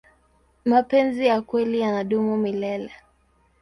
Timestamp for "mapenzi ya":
0.65-1.41